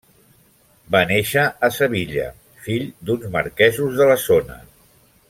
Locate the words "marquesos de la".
3.39-4.21